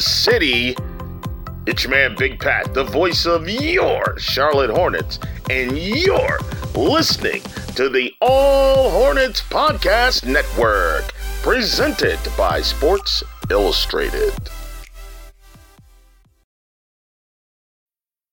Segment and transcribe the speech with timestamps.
[0.00, 0.76] city.
[1.66, 5.18] It's your man, Big Pat, the voice of your Charlotte Hornets,
[5.50, 6.38] and you're
[6.74, 7.42] listening
[7.76, 14.32] to the All Hornets Podcast Network, presented by Sports Illustrated.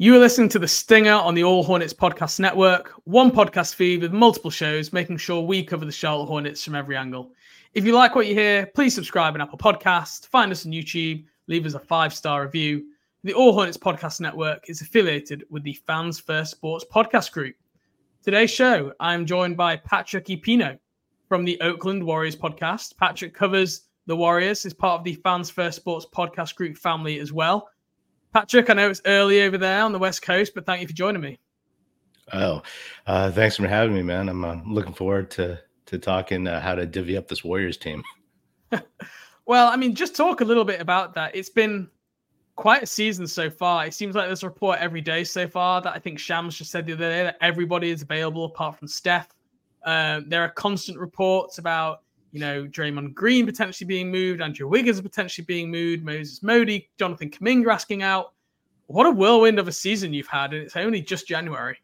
[0.00, 4.00] You are listening to The Stinger on the All Hornets Podcast Network, one podcast feed
[4.00, 7.32] with multiple shows, making sure we cover the Charlotte Hornets from every angle.
[7.74, 11.24] If you like what you hear, please subscribe on Apple Podcast, find us on YouTube,
[11.48, 12.84] leave us a five-star review.
[13.24, 17.56] The All Hornets Podcast Network is affiliated with the Fans First Sports Podcast Group.
[18.22, 20.78] Today's show, I'm joined by Patrick Epino
[21.28, 22.96] from the Oakland Warriors podcast.
[22.98, 27.32] Patrick covers the Warriors, is part of the Fans First Sports Podcast Group family as
[27.32, 27.68] well.
[28.32, 30.94] Patrick, I know it's early over there on the West Coast, but thank you for
[30.94, 31.38] joining me.
[32.32, 32.62] Oh,
[33.06, 34.28] uh, thanks for having me, man.
[34.28, 38.02] I'm uh, looking forward to to talking uh, how to divvy up this Warriors team.
[39.46, 41.34] well, I mean, just talk a little bit about that.
[41.34, 41.88] It's been
[42.56, 43.86] quite a season so far.
[43.86, 46.70] It seems like there's a report every day so far that I think Shams just
[46.70, 49.28] said the other day that everybody is available apart from Steph.
[49.84, 52.02] Um, there are constant reports about
[52.32, 57.30] you know Draymond Green potentially being moved, Andrew Wiggins potentially being moved, Moses Moody, Jonathan
[57.30, 58.32] Kuminga asking out.
[58.86, 61.78] What a whirlwind of a season you've had, and it's only just January.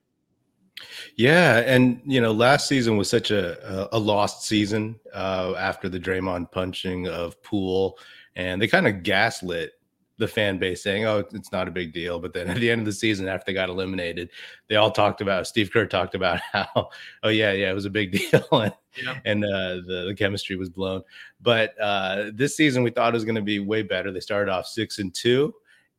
[1.16, 6.00] Yeah, and you know, last season was such a a, lost season uh, after the
[6.00, 7.98] Draymond punching of Poole,
[8.36, 9.72] and they kind of gaslit
[10.18, 12.80] the fan base saying, "Oh, it's not a big deal." But then at the end
[12.80, 14.30] of the season, after they got eliminated,
[14.68, 16.90] they all talked about Steve Kerr talked about how,
[17.22, 19.18] "Oh yeah, yeah, it was a big deal," and, yeah.
[19.24, 21.02] and uh, the, the chemistry was blown.
[21.40, 24.12] But uh, this season, we thought it was going to be way better.
[24.12, 25.54] They started off six and two,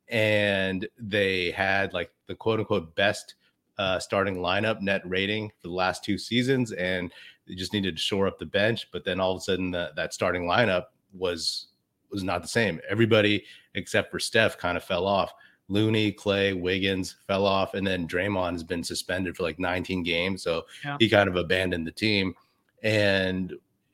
[0.10, 3.36] and they had like the quote unquote best
[3.78, 7.12] uh, starting lineup net rating for the last two seasons, and
[7.48, 8.88] they just needed to shore up the bench.
[8.92, 11.68] But then all of a sudden, the, that starting lineup was
[12.16, 12.80] was not the same.
[12.90, 13.44] Everybody
[13.76, 15.34] except for Steph kind of fell off.
[15.68, 20.44] Looney, Klay, Wiggins fell off, and then Draymond has been suspended for like 19 games,
[20.44, 20.98] so yeah.
[21.00, 22.36] he kind of abandoned the team.
[22.84, 23.54] And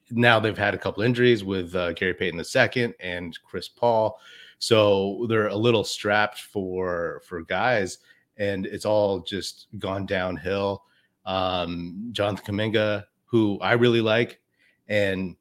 [0.09, 4.19] now they've had a couple injuries with uh, Gary Payton II and Chris Paul,
[4.59, 7.99] so they're a little strapped for for guys,
[8.37, 10.83] and it's all just gone downhill.
[11.25, 14.41] Um, Jonathan Kuminga, who I really like,
[14.89, 15.37] and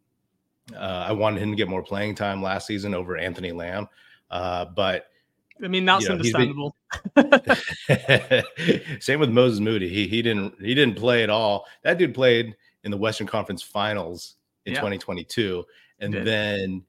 [0.76, 3.88] uh, I wanted him to get more playing time last season over Anthony Lamb.
[4.30, 5.06] Uh, but
[5.62, 6.76] I mean, that's you know, understandable.
[7.14, 8.44] Been...
[9.00, 9.88] Same with Moses Moody.
[9.88, 11.66] He he didn't he didn't play at all.
[11.82, 14.36] That dude played in the Western Conference Finals
[14.66, 14.80] in yeah.
[14.80, 15.64] 2022,
[16.00, 16.82] and then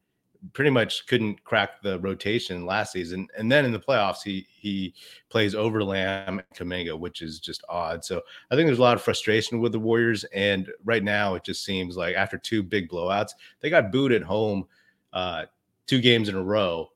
[0.54, 3.28] pretty much couldn't crack the rotation last season.
[3.38, 4.94] And then in the playoffs, he he
[5.30, 8.04] plays over Lamb and Kuminga, which is just odd.
[8.04, 10.24] So I think there's a lot of frustration with the Warriors.
[10.34, 14.24] And right now, it just seems like after two big blowouts, they got booed at
[14.24, 14.66] home
[15.14, 15.46] uh,
[15.88, 16.90] two games in a row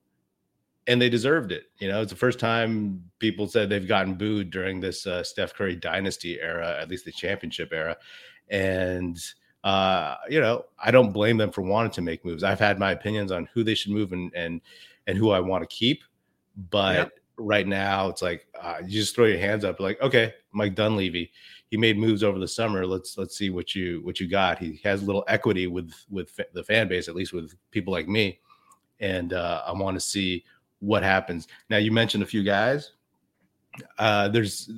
[0.88, 1.66] and they deserved it.
[1.80, 5.54] You know, it's the first time people said they've gotten booed during this uh, Steph
[5.54, 7.98] Curry dynasty era, at least the championship era.
[8.50, 9.18] And,
[9.66, 12.44] uh, you know, I don't blame them for wanting to make moves.
[12.44, 14.62] I've had my opinions on who they should move and, and,
[15.08, 16.04] and who I want to keep.
[16.70, 17.12] But yep.
[17.38, 21.32] right now, it's like uh, you just throw your hands up, like, okay, Mike Dunleavy,
[21.72, 22.86] he made moves over the summer.
[22.86, 24.60] Let's let's see what you what you got.
[24.60, 28.08] He has a little equity with with the fan base, at least with people like
[28.08, 28.40] me,
[29.00, 30.46] and uh, I want to see
[30.80, 31.48] what happens.
[31.70, 32.92] Now you mentioned a few guys.
[33.98, 34.72] Uh, there's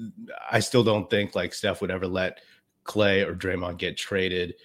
[0.49, 2.39] I still don't think like Steph would ever let
[2.85, 4.55] Klay or Draymond get traded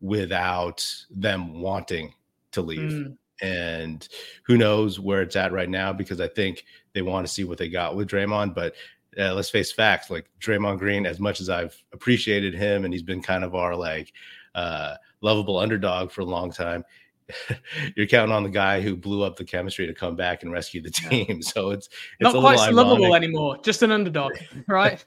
[0.00, 2.14] without them wanting
[2.52, 2.80] to leave.
[2.80, 3.16] Mm.
[3.42, 4.08] And
[4.44, 7.58] who knows where it's at right now because I think they want to see what
[7.58, 8.54] they got with Draymond.
[8.54, 8.74] But
[9.18, 13.02] uh, let's face facts like Draymond Green, as much as I've appreciated him and he's
[13.02, 14.12] been kind of our like
[14.54, 16.84] uh, lovable underdog for a long time,
[17.96, 20.82] you're counting on the guy who blew up the chemistry to come back and rescue
[20.82, 21.40] the team.
[21.50, 21.88] So it's,
[22.18, 23.58] it's not quite so lovable anymore.
[23.62, 24.32] Just an underdog,
[24.68, 25.04] right?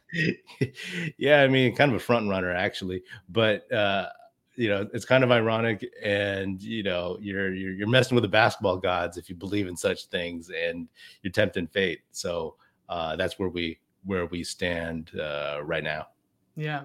[1.18, 4.08] yeah, I mean, kind of a front runner actually, but uh,
[4.56, 8.30] you know, it's kind of ironic, and you know, you're you're you're messing with the
[8.30, 10.88] basketball gods if you believe in such things, and
[11.22, 12.02] you're tempting fate.
[12.12, 12.56] So
[12.90, 16.08] uh, that's where we where we stand uh, right now.
[16.56, 16.84] Yeah.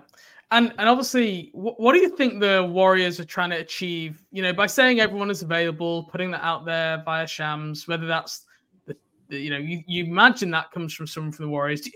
[0.51, 4.25] And and obviously, what, do you think the Warriors are trying to achieve?
[4.33, 8.47] You know, by saying everyone is available, putting that out there via Shams, whether that's
[8.87, 8.97] the,
[9.29, 11.87] the you know, you, you imagine that comes from someone from the Warriors.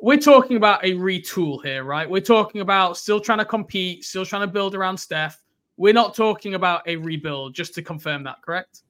[0.00, 2.08] We're talking about a retool here, right?
[2.08, 5.42] We're talking about still trying to compete, still trying to build around Steph.
[5.76, 8.82] We're not talking about a rebuild, just to confirm that, correct?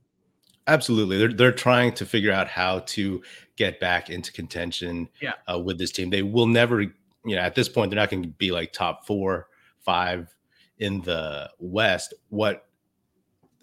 [0.67, 1.17] Absolutely.
[1.17, 3.23] They're they're trying to figure out how to
[3.57, 5.33] get back into contention yeah.
[5.51, 6.11] uh, with this team.
[6.11, 6.85] They will never
[7.29, 9.49] you know, at this point, they're not going to be like top four,
[9.81, 10.35] five
[10.79, 12.15] in the West.
[12.31, 12.67] What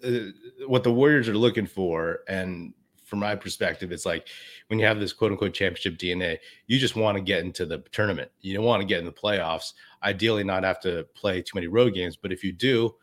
[0.04, 0.30] uh,
[0.66, 2.74] what the Warriors are looking for, and
[3.06, 4.26] from my perspective, it's like
[4.66, 7.78] when you have this quote unquote championship DNA, you just want to get into the
[7.92, 8.30] tournament.
[8.40, 9.74] You don't want to get in the playoffs.
[10.02, 12.16] Ideally, not have to play too many road games.
[12.16, 12.96] But if you do,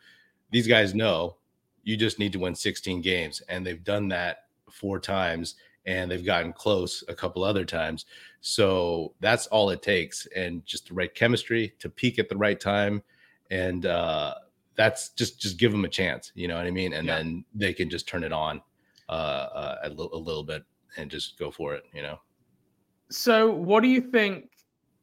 [0.50, 1.36] these guys know
[1.82, 5.54] you just need to win 16 games, and they've done that four times
[5.86, 8.06] and they've gotten close a couple other times.
[8.40, 12.60] So that's all it takes, and just the right chemistry to peak at the right
[12.60, 13.02] time,
[13.50, 14.34] and uh,
[14.76, 16.30] that's just just give them a chance.
[16.34, 16.92] You know what I mean?
[16.92, 17.16] And yeah.
[17.16, 18.60] then they can just turn it on
[19.08, 20.64] uh, uh, a, l- a little bit
[20.96, 21.84] and just go for it.
[21.92, 22.20] You know.
[23.10, 24.50] So, what do you think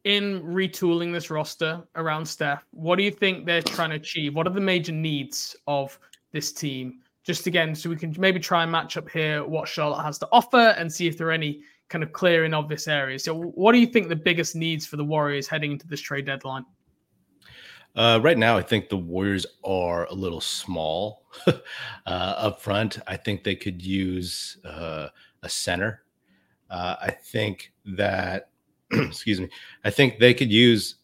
[0.03, 2.63] in retooling this roster around Steph?
[2.71, 4.35] What do you think they're trying to achieve?
[4.35, 5.97] What are the major needs of
[6.31, 7.01] this team?
[7.23, 10.27] just again, so we can maybe try and match up here what Charlotte has to
[10.31, 13.23] offer and see if there are any kind of clear and obvious areas.
[13.23, 16.25] So, what do you think the biggest needs for the Warriors heading into this trade
[16.25, 16.65] deadline?
[17.95, 21.53] Uh, right now, I think the Warriors are a little small uh,
[22.05, 22.99] up front.
[23.07, 25.09] I think they could use uh,
[25.43, 26.03] a center.
[26.69, 28.49] Uh, I think that,
[28.91, 29.49] excuse me,
[29.83, 30.95] I think they could use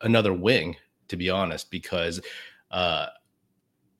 [0.00, 0.76] another wing,
[1.08, 2.20] to be honest, because
[2.72, 3.06] uh,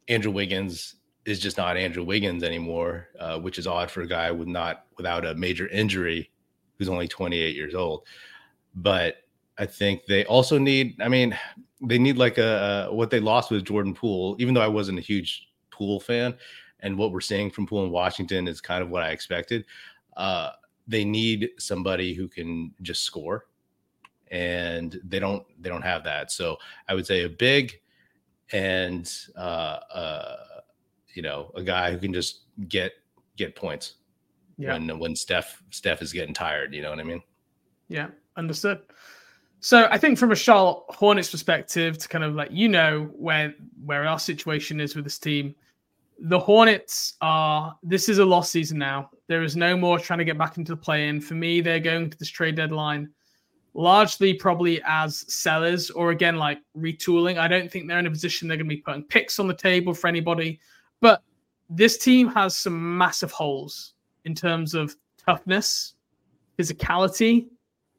[0.09, 0.97] Andrew Wiggins
[1.27, 4.87] is just not Andrew Wiggins anymore, uh, which is odd for a guy with not
[4.97, 6.31] without a major injury
[6.77, 8.05] who's only 28 years old.
[8.75, 9.17] But
[9.59, 11.01] I think they also need.
[11.01, 11.37] I mean,
[11.81, 14.37] they need like a, a what they lost with Jordan Poole.
[14.39, 16.35] Even though I wasn't a huge Poole fan,
[16.81, 19.65] and what we're seeing from Poole in Washington is kind of what I expected.
[20.17, 20.51] Uh,
[20.89, 23.47] they need somebody who can just score,
[24.31, 25.45] and they don't.
[25.61, 26.31] They don't have that.
[26.33, 26.57] So
[26.89, 27.81] I would say a big
[28.53, 30.37] and uh, uh,
[31.15, 32.93] you know, a guy who can just get
[33.37, 33.95] get points
[34.57, 34.73] yeah.
[34.73, 36.75] when when Steph Steph is getting tired.
[36.75, 37.23] You know what I mean?
[37.89, 38.81] Yeah, understood.
[39.61, 43.55] So I think from a Charlotte Hornets perspective, to kind of like you know where
[43.85, 45.55] where our situation is with this team,
[46.19, 49.11] the Hornets are this is a lost season now.
[49.29, 51.21] There is no more trying to get back into the play-in.
[51.21, 53.11] For me, they're going to this trade deadline
[53.77, 57.37] largely probably as sellers or again like retooling.
[57.37, 59.55] I don't think they're in a position they're going to be putting picks on the
[59.55, 60.59] table for anybody.
[61.01, 61.23] But
[61.69, 63.93] this team has some massive holes
[64.25, 65.95] in terms of toughness,
[66.59, 67.49] physicality,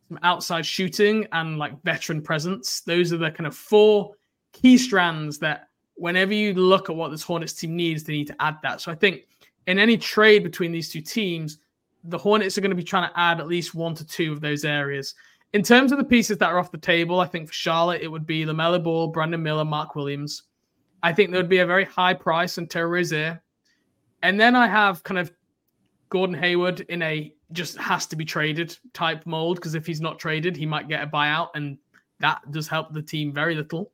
[0.08, 2.82] some outside shooting, and like veteran presence.
[2.82, 4.14] Those are the kind of four
[4.54, 8.42] key strands that whenever you look at what this Hornets team needs, they need to
[8.42, 8.82] add that.
[8.82, 9.28] So I think
[9.66, 11.60] in any trade between these two teams,
[12.04, 14.40] the Hornets are going to be trying to add at least one to two of
[14.40, 15.16] those areas.
[15.54, 18.08] In terms of the pieces that are off the table, I think for Charlotte, it
[18.08, 20.44] would be LaMelo Ball, Brandon Miller, Mark Williams.
[21.04, 23.42] I think there would be a very high price on Terry Rozier.
[24.24, 25.32] And then I have kind of
[26.10, 30.20] Gordon Hayward in a just has to be traded type mold because if he's not
[30.20, 31.78] traded, he might get a buyout, and
[32.20, 33.92] that does help the team very little.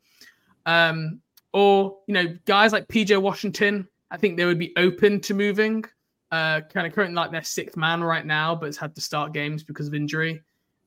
[0.65, 1.21] Um,
[1.53, 5.83] or you know, guys like PJ Washington, I think they would be open to moving.
[6.31, 9.33] Uh, kind of currently like their sixth man right now, but has had to start
[9.33, 10.41] games because of injury.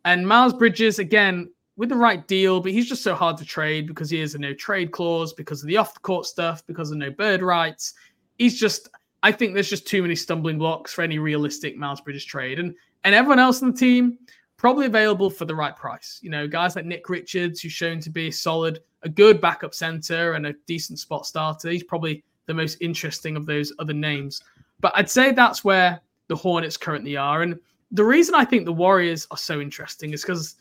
[0.04, 3.87] And Miles Bridges, again, with the right deal, but he's just so hard to trade
[3.87, 6.90] because he has a no trade clause, because of the off the court stuff, because
[6.90, 7.94] of no bird rights.
[8.38, 8.88] He's just,
[9.23, 12.58] I think there's just too many stumbling blocks for any realistic Miles Bridges trade.
[12.58, 14.18] And and everyone else on the team
[14.56, 16.18] probably available for the right price.
[16.23, 19.75] You know, guys like Nick Richards, who's shown to be a solid, a good backup
[19.75, 21.70] center and a decent spot starter.
[21.70, 24.42] He's probably the most interesting of those other names.
[24.80, 27.42] But I'd say that's where the Hornets currently are.
[27.42, 27.58] And
[27.92, 30.56] the reason I think the Warriors are so interesting is because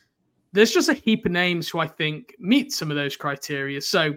[0.52, 3.82] there's just a heap of names who I think meet some of those criteria.
[3.82, 4.14] So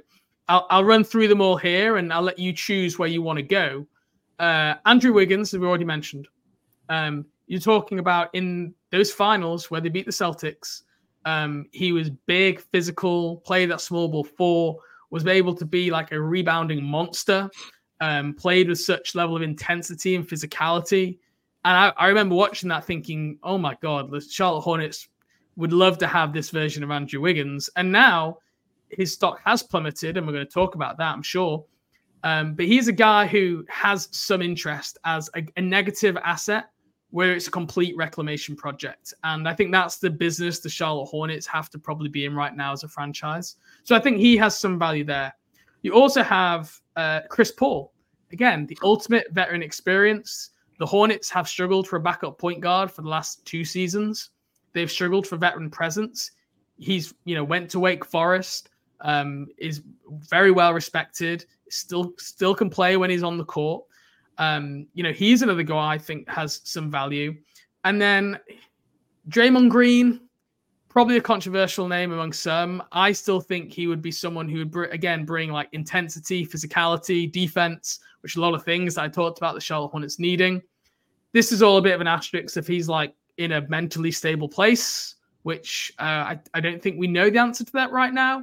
[0.48, 3.38] I'll, I'll run through them all here and I'll let you choose where you want
[3.38, 3.86] to go.
[4.38, 6.28] Uh, Andrew Wiggins, as we already mentioned.
[6.88, 10.82] Um, you're talking about in those finals where they beat the Celtics.
[11.24, 14.78] Um, he was big, physical, played that small ball four,
[15.10, 17.50] was able to be like a rebounding monster.
[18.00, 21.18] um, played with such level of intensity and physicality.
[21.64, 25.08] And I, I remember watching that thinking, oh my God, the Charlotte Hornets
[25.56, 27.68] would love to have this version of Andrew Wiggins.
[27.76, 28.38] And now
[28.90, 31.64] his stock has plummeted, and we're going to talk about that, I'm sure.
[32.24, 36.70] Um, but he's a guy who has some interest as a, a, negative asset
[37.10, 39.14] where it's a complete reclamation project.
[39.24, 42.54] And I think that's the business the Charlotte Hornets have to probably be in right
[42.54, 43.56] now as a franchise.
[43.84, 45.32] So I think he has some value there.
[45.82, 47.92] You also have uh, Chris Paul.
[48.32, 50.50] Again, the ultimate veteran experience.
[50.78, 54.30] The Hornets have struggled for a backup point guard for the last two seasons.
[54.72, 56.32] They've struggled for veteran presence.
[56.78, 58.70] He's, you know, went to Wake Forest,
[59.00, 63.84] um, is very well respected, still still can play when he's on the court.
[64.38, 67.34] Um, you know, he's another guy I think has some value.
[67.84, 68.38] And then
[69.28, 70.20] Draymond Green,
[70.88, 72.82] probably a controversial name among some.
[72.92, 77.30] I still think he would be someone who would, br- again, bring like intensity, physicality,
[77.30, 80.62] defense, which a lot of things I talked about the Charlotte Hornets needing.
[81.32, 84.48] This is all a bit of an asterisk if he's like in a mentally stable
[84.48, 88.42] place, which uh, I, I don't think we know the answer to that right now.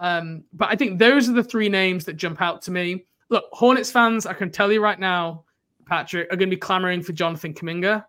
[0.00, 3.04] Um, but I think those are the three names that jump out to me.
[3.30, 5.44] Look, Hornets fans, I can tell you right now,
[5.86, 8.04] Patrick, are going to be clamoring for Jonathan Kuminga.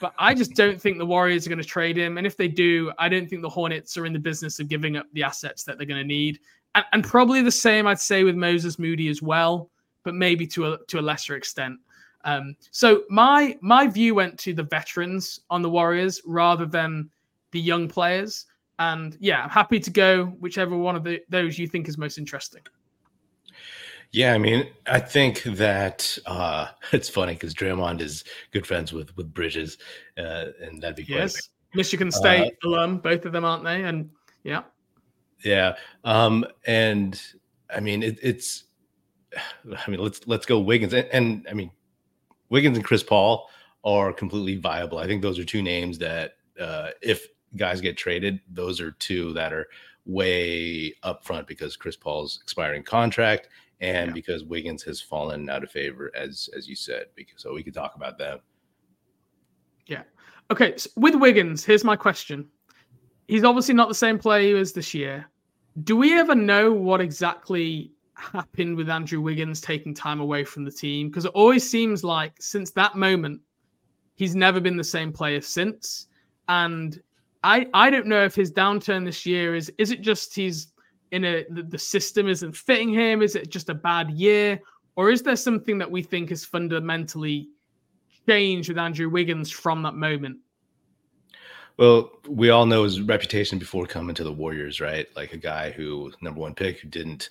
[0.00, 2.18] But I just don't think the Warriors are going to trade him.
[2.18, 4.96] And if they do, I don't think the Hornets are in the business of giving
[4.96, 6.38] up the assets that they're going to need.
[6.74, 9.70] And, and probably the same, I'd say, with Moses Moody as well,
[10.04, 11.78] but maybe to a, to a lesser extent.
[12.24, 17.10] Um, so my my view went to the veterans on the Warriors rather than
[17.52, 18.46] the young players.
[18.78, 22.18] And yeah, I'm happy to go whichever one of the, those you think is most
[22.18, 22.62] interesting.
[24.10, 29.14] Yeah, I mean, I think that uh, it's funny because Draymond is good friends with
[29.16, 29.78] with Bridges,
[30.16, 33.84] uh, and that'd be yes, Michigan State uh, alum, both of them, aren't they?
[33.84, 34.10] And
[34.44, 34.62] yeah,
[35.44, 37.20] yeah, um, and
[37.74, 38.64] I mean, it, it's,
[39.36, 41.70] I mean, let's let's go Wiggins, and, and I mean,
[42.48, 43.48] Wiggins and Chris Paul
[43.84, 44.98] are completely viable.
[44.98, 49.32] I think those are two names that uh, if guys get traded, those are two
[49.34, 49.68] that are
[50.04, 53.48] way up front because Chris Paul's expiring contract
[53.80, 54.14] and yeah.
[54.14, 57.06] because Wiggins has fallen out of favor, as as you said.
[57.14, 58.40] Because so we could talk about them.
[59.86, 60.02] Yeah.
[60.50, 60.76] Okay.
[60.76, 62.48] So with Wiggins, here's my question.
[63.28, 65.26] He's obviously not the same player he was this year.
[65.84, 70.72] Do we ever know what exactly happened with Andrew Wiggins taking time away from the
[70.72, 71.08] team?
[71.08, 73.40] Because it always seems like since that moment,
[74.16, 76.08] he's never been the same player since.
[76.48, 77.00] And
[77.48, 80.68] I I don't know if his downturn this year is is it just he's
[81.12, 83.22] in a the, the system isn't fitting him?
[83.22, 84.60] Is it just a bad year?
[84.96, 87.48] Or is there something that we think has fundamentally
[88.28, 90.38] changed with Andrew Wiggins from that moment?
[91.78, 95.06] Well, we all know his reputation before coming to the Warriors, right?
[95.16, 97.30] Like a guy who number one pick who didn't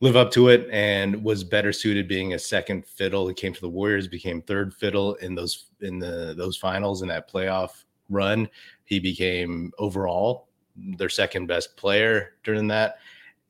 [0.00, 3.28] live up to it and was better suited being a second fiddle.
[3.28, 7.08] He came to the Warriors, became third fiddle in those in the those finals in
[7.08, 8.48] that playoff run.
[8.92, 12.96] He became overall their second best player during that,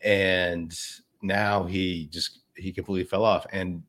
[0.01, 0.73] and
[1.21, 3.45] now he just he completely fell off.
[3.53, 3.83] And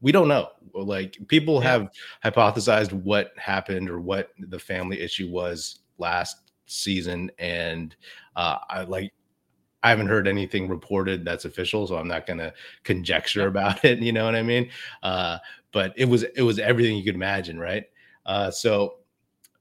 [0.00, 0.48] we don't know.
[0.72, 1.72] Like people yeah.
[1.72, 1.90] have
[2.24, 7.94] hypothesized what happened or what the family issue was last season, and
[8.34, 9.12] uh, I like
[9.82, 13.98] I haven't heard anything reported that's official, so I'm not going to conjecture about it.
[13.98, 14.70] You know what I mean?
[15.02, 15.36] Uh,
[15.70, 17.84] but it was it was everything you could imagine, right?
[18.24, 19.00] Uh, so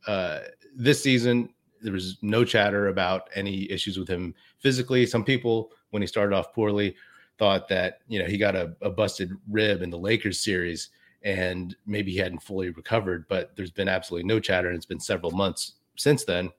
[0.08, 0.40] uh,
[0.78, 1.50] this season
[1.82, 5.06] there was no chatter about any issues with him physically.
[5.06, 6.96] Some people, when he started off poorly,
[7.38, 10.90] thought that you know he got a, a busted rib in the Lakers series
[11.24, 13.28] and maybe he hadn't fully recovered.
[13.28, 16.50] But there's been absolutely no chatter, and it's been several months since then.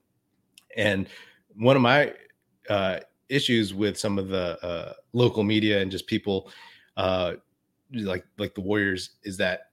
[0.77, 1.09] And
[1.57, 2.13] one of my
[2.69, 6.51] uh, issues with some of the uh, local media and just people
[6.97, 7.35] uh,
[7.93, 9.71] like like the Warriors is that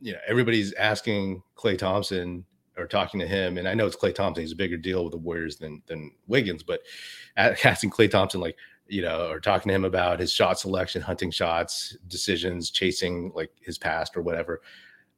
[0.00, 2.44] you know everybody's asking Klay Thompson
[2.76, 4.42] or talking to him, and I know it's Klay Thompson.
[4.42, 6.80] He's a bigger deal with the Warriors than than Wiggins, but
[7.36, 11.30] asking Klay Thompson like you know, or talking to him about his shot selection, hunting
[11.30, 14.60] shots, decisions, chasing like his past or whatever.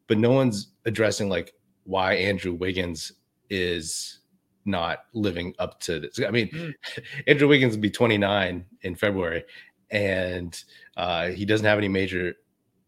[0.07, 3.13] But no one's addressing like why Andrew Wiggins
[3.51, 4.21] is
[4.65, 6.21] not living up to this.
[6.21, 6.75] I mean, mm.
[7.27, 9.45] Andrew Wiggins will be 29 in February,
[9.91, 10.63] and
[10.97, 12.35] uh, he doesn't have any major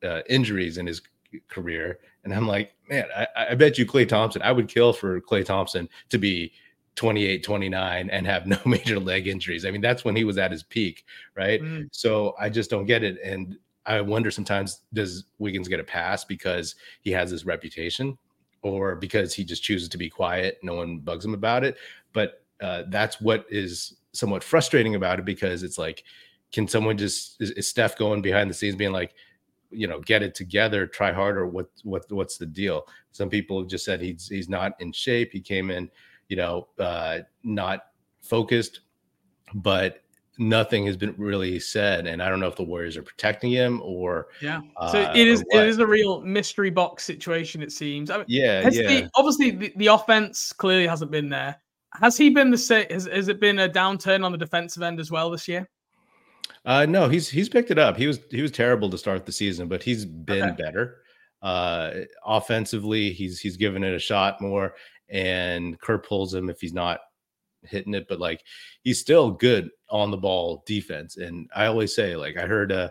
[0.05, 1.03] uh, injuries in his
[1.49, 1.99] career.
[2.25, 5.45] And I'm like, man, I, I bet you Klay Thompson, I would kill for Klay
[5.45, 6.53] Thompson to be
[6.97, 9.65] 28, 29 and have no major leg injuries.
[9.65, 11.05] I mean, that's when he was at his peak,
[11.37, 11.63] right?
[11.63, 11.89] Mm.
[11.93, 13.19] So I just don't get it.
[13.23, 13.57] And
[13.87, 18.19] I wonder sometimes does Wiggins get a pass because he has this reputation
[18.63, 20.59] or because he just chooses to be quiet.
[20.63, 21.77] No one bugs him about it.
[22.13, 26.03] But uh, that's what is somewhat frustrating about it because it's like,
[26.53, 29.15] can someone just is, is Steph going behind the scenes being like,
[29.71, 31.47] you know get it together, try harder.
[31.47, 32.87] What what what's the deal?
[33.13, 35.33] Some people have just said he's he's not in shape.
[35.33, 35.91] He came in,
[36.29, 37.87] you know, uh, not
[38.21, 38.81] focused,
[39.55, 40.03] but
[40.39, 43.83] nothing has been really said and i don't know if the warriors are protecting him
[43.83, 44.61] or yeah
[44.93, 48.27] so uh, it is it is a real mystery box situation it seems I mean,
[48.29, 51.57] yeah yeah the, obviously the, the offense clearly hasn't been there
[51.93, 55.01] has he been the same has, has it been a downturn on the defensive end
[55.01, 55.69] as well this year
[56.65, 59.33] uh no he's he's picked it up he was he was terrible to start the
[59.33, 60.63] season but he's been okay.
[60.63, 61.03] better
[61.43, 61.91] uh
[62.27, 64.75] offensively he's he's given it a shot more
[65.11, 67.01] and Kerr pulls him if he's not
[67.63, 68.43] hitting it, but like
[68.83, 71.17] he's still good on the ball defense.
[71.17, 72.91] And I always say, like, I heard uh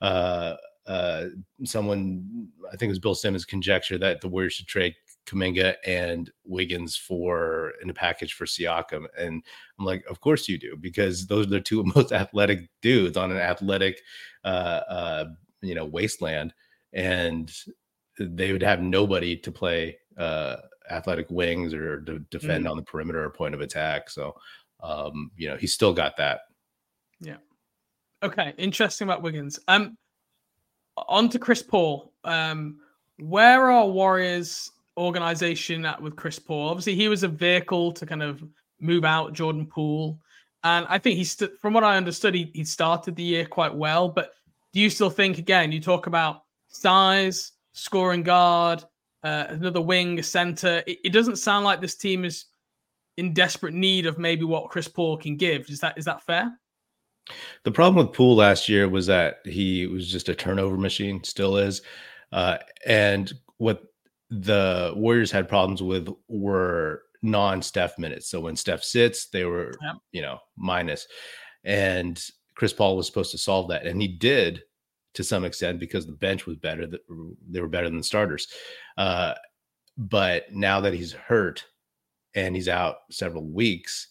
[0.00, 1.26] uh uh
[1.64, 4.94] someone I think it was Bill Simmons conjecture that the Warriors should trade
[5.26, 9.06] Kuminga and Wiggins for in a package for Siakam.
[9.18, 9.42] And
[9.78, 13.30] I'm like, of course you do, because those are the two most athletic dudes on
[13.30, 14.00] an athletic
[14.44, 15.24] uh uh
[15.60, 16.52] you know wasteland.
[16.92, 17.52] And
[18.18, 20.56] they would have nobody to play uh
[20.90, 22.70] athletic wings or to defend mm.
[22.70, 24.10] on the perimeter or point of attack.
[24.10, 24.34] So,
[24.82, 26.40] um, you know, he's still got that.
[27.20, 27.36] Yeah.
[28.22, 28.52] Okay.
[28.58, 29.58] Interesting about Wiggins.
[29.68, 29.96] Um,
[30.96, 32.12] on to Chris Paul.
[32.24, 32.80] Um,
[33.18, 36.68] where are Warriors organization at with Chris Paul?
[36.68, 38.42] Obviously, he was a vehicle to kind of
[38.80, 40.18] move out Jordan Poole.
[40.64, 43.74] And I think he's, st- from what I understood, he, he started the year quite
[43.74, 44.08] well.
[44.08, 44.32] But
[44.72, 48.84] do you still think, again, you talk about size, scoring guard,
[49.24, 50.82] uh, another wing, a center.
[50.86, 52.46] It, it, doesn't sound like this team is
[53.16, 55.68] in desperate need of maybe what Chris Paul can give.
[55.68, 56.58] Is that is that fair?
[57.64, 61.56] The problem with Poole last year was that he was just a turnover machine, still
[61.56, 61.82] is.
[62.32, 63.84] Uh, and what
[64.40, 68.30] the Warriors had problems with were non-Steph minutes.
[68.30, 69.96] So when Steph sits, they were, yep.
[70.10, 71.06] you know, minus.
[71.64, 72.20] And
[72.56, 74.62] Chris Paul was supposed to solve that, and he did
[75.14, 76.86] to some extent because the bench was better.
[77.50, 78.48] They were better than the starters.
[78.96, 79.34] Uh,
[79.98, 81.64] but now that he's hurt
[82.34, 84.08] and he's out several weeks,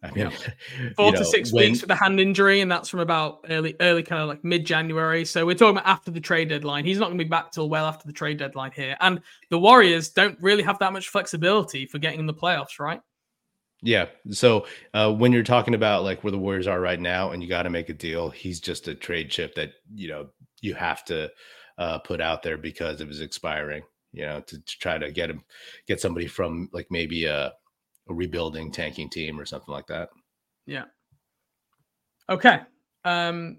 [0.02, 0.30] I mean,
[0.96, 3.76] four to know, six when, weeks with a hand injury, and that's from about early,
[3.80, 5.26] early kind of like mid January.
[5.26, 6.86] So we're talking about after the trade deadline.
[6.86, 8.96] He's not going to be back till well after the trade deadline here.
[9.00, 13.00] And the Warriors don't really have that much flexibility for getting in the playoffs, right?
[13.82, 14.06] Yeah.
[14.30, 17.48] So uh, when you're talking about like where the Warriors are right now, and you
[17.48, 20.28] got to make a deal, he's just a trade chip that you know
[20.62, 21.30] you have to
[21.76, 23.82] uh, put out there because of his expiring.
[24.12, 25.44] You know, to, to try to get him,
[25.86, 27.52] get somebody from like maybe a,
[28.10, 30.10] a rebuilding tanking team or something like that.
[30.66, 30.84] Yeah.
[32.28, 32.60] Okay.
[33.04, 33.58] Um,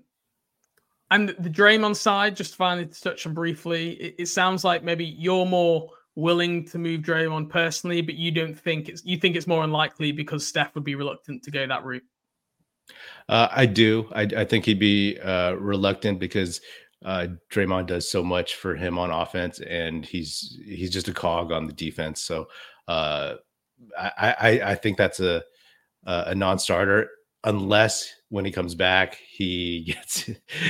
[1.10, 5.06] and the Draymond side, just finally to touch on briefly, it, it sounds like maybe
[5.06, 9.48] you're more willing to move Draymond personally, but you don't think it's you think it's
[9.48, 12.04] more unlikely because Steph would be reluctant to go that route.
[13.28, 14.10] Uh, I do.
[14.14, 16.60] I, I, think he'd be uh, reluctant because
[17.06, 21.52] uh, Draymond does so much for him on offense, and he's he's just a cog
[21.52, 22.22] on the defense.
[22.22, 22.48] So
[22.88, 23.36] uh,
[23.98, 25.44] I, I, I think that's a
[26.06, 27.10] a non-starter
[27.44, 30.30] unless when he comes back he gets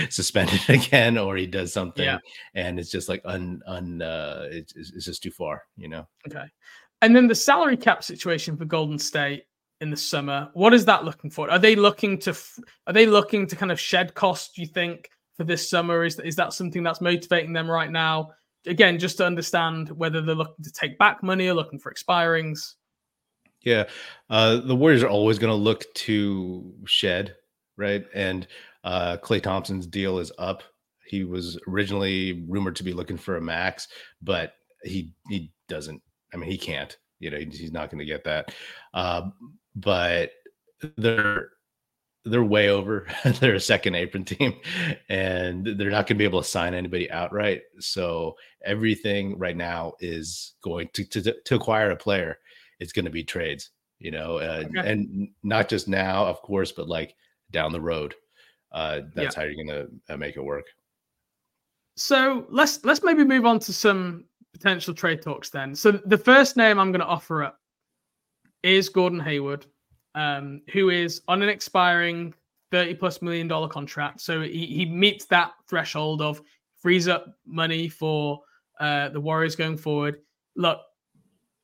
[0.09, 2.17] suspended again or he does something yeah.
[2.55, 6.07] and it's just like un un uh it's, it's just too far you know?
[6.27, 6.45] Okay.
[7.01, 9.43] And then the salary cap situation for golden state
[9.81, 11.49] in the summer what is that looking for?
[11.49, 12.37] Are they looking to
[12.87, 16.03] are they looking to kind of shed costs you think for this summer?
[16.03, 18.31] Is, is that something that's motivating them right now?
[18.67, 22.75] Again just to understand whether they're looking to take back money or looking for expirings
[23.63, 23.85] yeah,
[24.29, 27.35] uh, the Warriors are always going to look to shed,
[27.77, 28.05] right?
[28.13, 28.47] And
[28.83, 30.63] uh, Klay Thompson's deal is up.
[31.05, 33.87] He was originally rumored to be looking for a max,
[34.21, 36.01] but he he doesn't.
[36.33, 36.95] I mean, he can't.
[37.19, 38.53] You know, he's not going to get that.
[38.93, 39.29] Uh,
[39.75, 40.31] but
[40.97, 41.49] they're
[42.25, 43.07] they're way over.
[43.39, 44.53] they're a second apron team,
[45.09, 47.61] and they're not going to be able to sign anybody outright.
[47.79, 52.39] So everything right now is going to to, to acquire a player
[52.81, 54.91] it's going to be trades, you know, uh, okay.
[54.91, 57.15] and not just now, of course, but like
[57.51, 58.15] down the road.
[58.71, 59.41] Uh, that's yeah.
[59.41, 60.65] how you're going to uh, make it work.
[61.95, 65.75] So let's let's maybe move on to some potential trade talks then.
[65.75, 67.59] So the first name I'm going to offer up
[68.63, 69.65] is Gordon Hayward,
[70.15, 72.33] um, who is on an expiring
[72.71, 74.21] 30 plus million dollar contract.
[74.21, 76.41] So he, he meets that threshold of
[76.79, 78.41] frees up money for
[78.79, 80.21] uh, the Warriors going forward.
[80.55, 80.79] Look,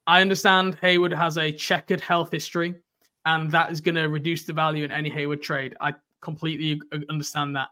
[0.08, 2.76] I understand Hayward has a checkered health history,
[3.26, 5.76] and that is going to reduce the value in any Hayward trade.
[5.82, 7.68] I completely understand that.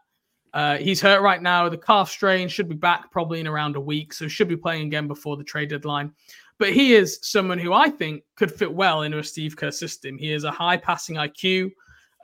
[0.52, 1.68] Uh, he's hurt right now.
[1.68, 4.86] The calf strain should be back probably in around a week, so should be playing
[4.86, 6.12] again before the trade deadline.
[6.58, 10.18] But he is someone who I think could fit well into a Steve Kerr system.
[10.18, 11.70] He has a high passing IQ.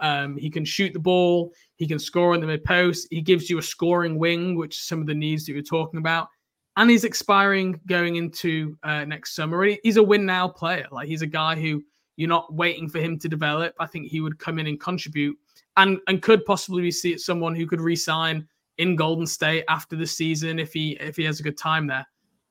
[0.01, 1.53] Um, he can shoot the ball.
[1.77, 3.09] He He can score in the mid post.
[3.11, 5.99] He gives you a scoring wing, which is some of the needs that you're talking
[5.99, 6.29] about.
[6.77, 9.65] And he's expiring going into uh, next summer.
[9.83, 10.87] He's a win now player.
[10.91, 11.83] Like he's a guy who
[12.17, 13.75] you're not waiting for him to develop.
[13.79, 15.37] I think he would come in and contribute,
[15.77, 18.47] and and could possibly be someone who could resign
[18.79, 22.07] in Golden State after the season if he if he has a good time there.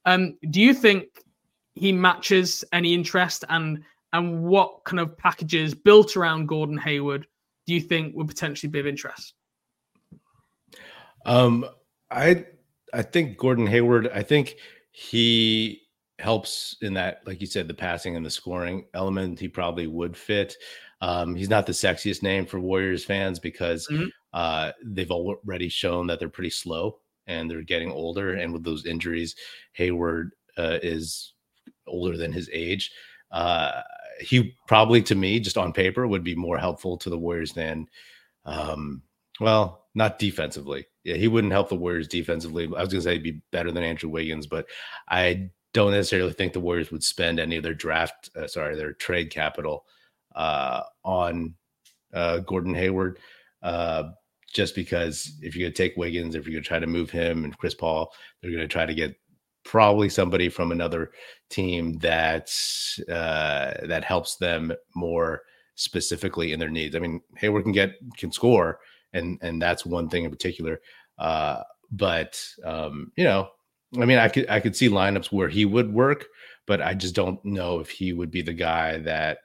[0.06, 1.24] Um, do you think
[1.74, 7.28] he matches any interest and and what kind of packages built around Gordon Hayward
[7.66, 9.34] do you think would potentially be of interest?
[11.26, 11.66] Um,
[12.10, 12.46] I
[12.94, 14.10] I think Gordon Hayward.
[14.14, 14.56] I think
[14.92, 15.82] he
[16.20, 19.40] helps in that, like you said, the passing and the scoring element.
[19.40, 20.56] He probably would fit.
[21.02, 24.08] Um, he's not the sexiest name for Warriors fans because mm-hmm.
[24.34, 28.36] uh, they've already shown that they're pretty slow and they're getting older.
[28.36, 29.36] And with those injuries,
[29.74, 31.34] Hayward uh, is
[31.88, 32.92] older than his age.
[33.32, 33.82] Uh,
[34.20, 37.88] he probably, to me, just on paper, would be more helpful to the Warriors than,
[38.46, 39.02] um,
[39.40, 40.86] well, not defensively.
[41.04, 42.66] Yeah, he wouldn't help the Warriors defensively.
[42.66, 44.68] I was going to say he'd be better than Andrew Wiggins, but
[45.10, 48.94] I don't necessarily think the Warriors would spend any of their draft, uh, sorry, their
[48.94, 49.86] trade capital
[50.36, 51.56] uh, on
[52.14, 53.20] uh, Gordon Hayward.
[53.64, 54.12] Uh,
[54.52, 57.10] just because if you're going to take Wiggins, if you're going to try to move
[57.10, 59.16] him and Chris Paul, they're going to try to get
[59.64, 61.12] probably somebody from another
[61.50, 62.52] team that
[63.10, 65.44] uh, that helps them more
[65.76, 66.96] specifically in their needs.
[66.96, 68.80] I mean, Hayward can get can score,
[69.14, 70.82] and and that's one thing in particular.
[71.18, 73.50] Uh, but um, you know,
[74.00, 76.26] I mean, I could I could see lineups where he would work,
[76.66, 79.40] but I just don't know if he would be the guy that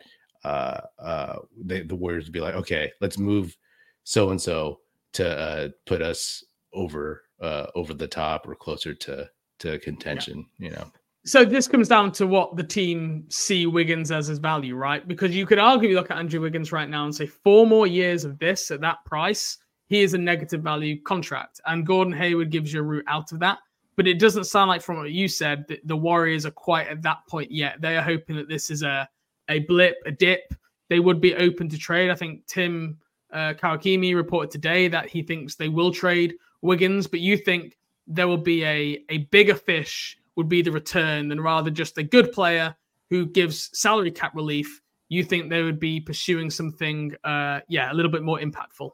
[0.44, 3.56] uh, uh, the Warriors would be like, okay, let's move
[4.04, 4.80] so and so
[5.14, 10.46] to uh, put us over uh, over the top or closer to to contention.
[10.58, 10.68] Yeah.
[10.68, 10.92] You know.
[11.26, 15.06] So this comes down to what the team see Wiggins as his value, right?
[15.06, 18.24] Because you could argue, look at Andrew Wiggins right now and say four more years
[18.24, 19.58] of this at that price,
[19.88, 23.40] he is a negative value contract, and Gordon Hayward gives you a route out of
[23.40, 23.58] that.
[23.96, 27.02] But it doesn't sound like from what you said that the Warriors are quite at
[27.02, 27.80] that point yet.
[27.80, 29.08] They are hoping that this is a
[29.48, 30.54] a blip, a dip.
[30.88, 32.10] They would be open to trade.
[32.10, 32.98] I think Tim
[33.32, 38.28] uh, Kawakami reported today that he thinks they will trade Wiggins, but you think there
[38.28, 42.32] will be a, a bigger fish would be the return than rather just a good
[42.32, 42.74] player
[43.10, 44.80] who gives salary cap relief.
[45.08, 48.90] You think they would be pursuing something, uh, yeah, a little bit more impactful?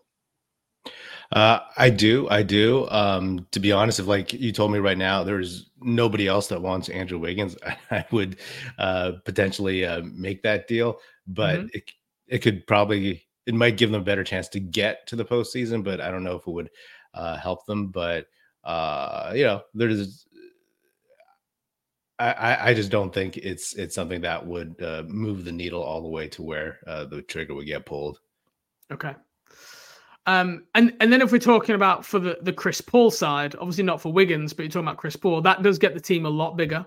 [1.32, 2.28] Uh, I do.
[2.28, 2.86] I do.
[2.90, 6.60] Um, to be honest, if like you told me right now, there's nobody else that
[6.60, 7.56] wants Andrew Wiggins,
[7.90, 8.36] I, would
[8.78, 10.98] uh, potentially uh, make that deal.
[11.26, 11.68] But mm-hmm.
[11.72, 11.92] it
[12.26, 15.82] it could probably it might give them a better chance to get to the postseason.
[15.82, 16.70] But I don't know if it would
[17.14, 17.88] uh, help them.
[17.88, 18.26] But
[18.64, 20.26] uh, you know, there's
[22.30, 26.02] I, I just don't think it's it's something that would uh, move the needle all
[26.02, 28.20] the way to where uh, the trigger would get pulled.
[28.90, 29.14] Okay.
[30.26, 33.84] Um, and and then if we're talking about for the the Chris Paul side, obviously
[33.84, 36.30] not for Wiggins, but you're talking about Chris Paul, that does get the team a
[36.30, 36.86] lot bigger,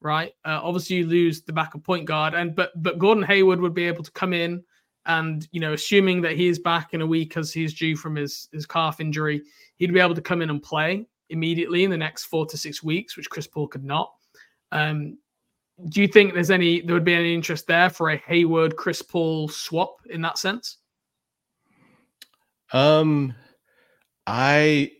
[0.00, 0.32] right?
[0.44, 3.84] Uh, obviously you lose the backup point guard, and but but Gordon Hayward would be
[3.84, 4.62] able to come in
[5.08, 8.14] and you know, assuming that he is back in a week as he's due from
[8.14, 9.42] his his calf injury,
[9.76, 12.82] he'd be able to come in and play immediately in the next four to six
[12.82, 14.12] weeks, which Chris Paul could not.
[14.72, 15.18] Um,
[15.88, 19.00] do you think there's any there would be any interest there for a Hayward Chris
[19.02, 20.78] Paul swap in that sense?
[22.72, 23.34] Um,
[24.26, 24.92] I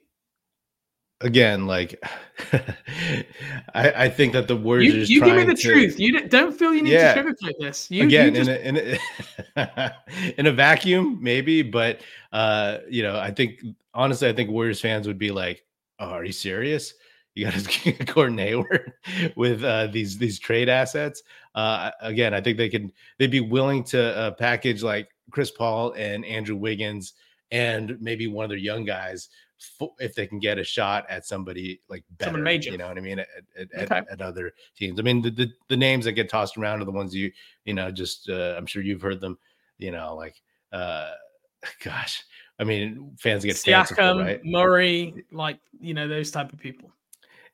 [1.21, 2.01] again like
[3.75, 5.99] I, I think that the Warriors you, you give me the to, truth.
[5.99, 7.91] You don't feel you need yeah, to sugarcoat this.
[7.91, 8.51] You, again you just...
[8.51, 8.99] in, a, in,
[9.57, 9.95] a,
[10.39, 12.01] in a vacuum maybe but
[12.33, 13.61] uh you know i think
[13.95, 15.65] honestly i think warriors fans would be like
[15.99, 16.95] oh, are you serious
[17.39, 18.93] you got to Gordon Hayward
[19.37, 21.23] with uh, these these trade assets.
[21.55, 25.93] Uh, again, I think they can they'd be willing to uh, package like Chris Paul
[25.93, 27.15] and Andrew Wiggins
[27.51, 29.29] and maybe one of their young guys
[29.99, 32.71] if they can get a shot at somebody like better, Someone major.
[32.71, 34.03] you know what I mean, at, at, okay.
[34.11, 35.01] at, other teams.
[35.01, 37.33] I mean, the, the, the names that get tossed around are the ones you
[37.65, 39.39] you know just uh, I'm sure you've heard them.
[39.79, 40.41] You know, like
[40.73, 41.11] uh,
[41.85, 42.25] gosh,
[42.59, 44.45] I mean, fans get Siakam, right?
[44.45, 46.91] Murray, like you know those type of people.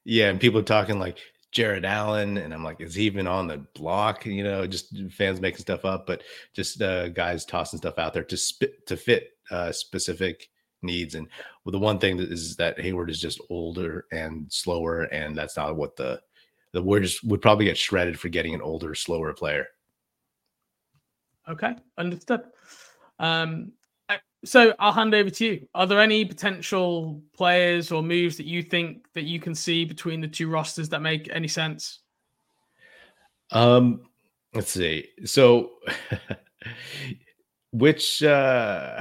[0.04, 1.18] Yeah, and people are talking like
[1.50, 4.26] Jarrett Allen, and I'm like, is he even on the block?
[4.26, 8.24] You know, just fans making stuff up, but just uh, guys tossing stuff out there
[8.24, 10.50] to spit to fit uh, specific
[10.82, 11.14] needs.
[11.14, 11.28] And
[11.64, 15.56] well, the one thing that is that Hayward is just older and slower, and that's
[15.56, 16.20] not what the
[16.72, 19.68] the Warriors would probably get shredded for getting an older, slower player.
[21.48, 22.42] Okay, understood.
[23.20, 23.72] Um,
[24.44, 25.68] so I'll hand over to you.
[25.74, 30.20] Are there any potential players or moves that you think that you can see between
[30.20, 32.00] the two rosters that make any sense?
[33.50, 34.02] Um,
[34.54, 35.08] let's see.
[35.24, 35.72] So,
[37.72, 39.00] which uh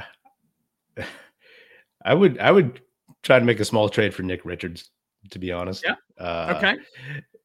[2.04, 2.80] I would I would
[3.22, 4.90] try to make a small trade for Nick Richards.
[5.30, 5.82] To be honest.
[5.84, 5.94] Yeah.
[6.22, 6.76] Uh, okay.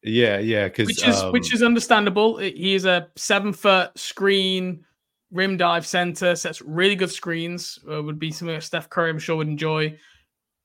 [0.02, 2.38] Yeah, yeah, because which is um, which is understandable.
[2.38, 4.84] He is a seven foot screen
[5.30, 7.78] rim dive center, sets really good screens.
[7.90, 9.98] Uh, would be something that Steph Curry, I'm sure, would enjoy.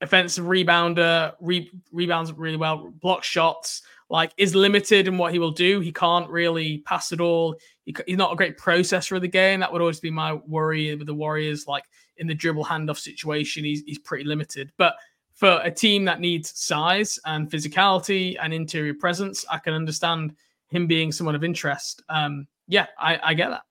[0.00, 3.82] Offensive rebounder, re- rebounds really well, block shots.
[4.08, 5.80] Like is limited in what he will do.
[5.80, 7.56] He can't really pass it all.
[7.84, 9.58] He, he's not a great processor of the game.
[9.58, 11.66] That would always be my worry with the Warriors.
[11.66, 11.84] Like
[12.18, 14.70] in the dribble handoff situation, he's he's pretty limited.
[14.76, 14.94] But
[15.34, 20.36] for a team that needs size and physicality and interior presence, I can understand
[20.68, 22.02] him being someone of interest.
[22.08, 23.62] Um, yeah, I, I get that.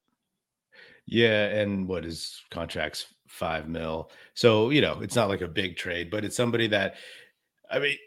[1.05, 4.11] Yeah, and what is contracts five mil?
[4.33, 6.95] So you know, it's not like a big trade, but it's somebody that,
[7.69, 7.97] I mean,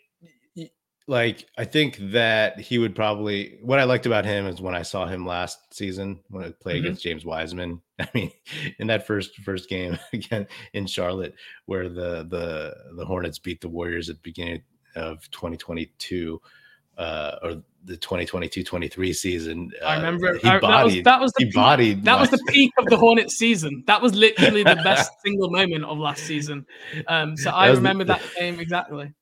[1.07, 3.59] like I think that he would probably.
[3.63, 6.77] What I liked about him is when I saw him last season when I played
[6.77, 6.87] mm-hmm.
[6.87, 7.81] against James Wiseman.
[7.99, 8.31] I mean,
[8.79, 11.35] in that first first game again in Charlotte,
[11.67, 14.63] where the the the Hornets beat the Warriors at the beginning
[14.97, 16.41] of 2022
[16.99, 19.71] uh, or the 2022-23 season.
[19.83, 22.05] Uh, I remember he I, bodied, that was, that was the he bodied.
[22.05, 23.85] That was the peak of the Hornets season.
[23.87, 26.67] That was literally the best single moment of last season.
[27.07, 29.12] Um, so I remember the, that game exactly.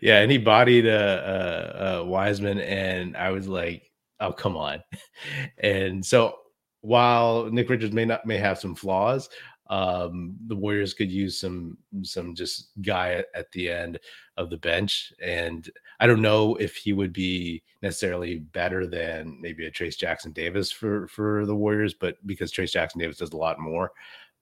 [0.00, 3.90] Yeah, and he bodied uh, uh, uh, Wiseman, and I was like,
[4.20, 4.82] "Oh, come on!"
[5.58, 6.36] And so
[6.80, 9.28] while Nick Richards may not may have some flaws,
[9.68, 13.98] um, the Warriors could use some some just guy at, the end
[14.36, 15.68] of the bench, and
[16.00, 20.70] I don't know if he would be necessarily better than maybe a Trayce Jackson Davis
[20.70, 23.92] for for the Warriors, but because Trayce Jackson Davis does a lot more,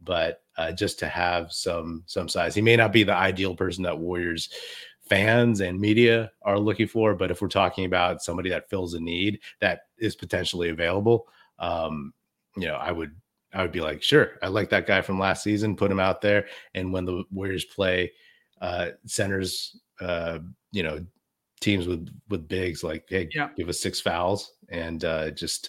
[0.03, 3.83] but uh, just to have some some size, he may not be the ideal person
[3.85, 4.51] that Warriors
[5.09, 9.01] fans and media are looking for, but if we're talking about somebody that fills a
[9.01, 12.13] need that is potentially available, um,
[12.57, 13.15] you know, I would
[13.55, 15.77] I would be like, sure, I like that guy from last season.
[15.77, 18.13] Put him out there, and when the Warriors play
[18.61, 20.41] uh, centers, uh,
[20.73, 21.05] you know,
[21.67, 23.49] teams with with bigs, like, hey, yeah.
[23.57, 25.69] give us six fouls and uh, just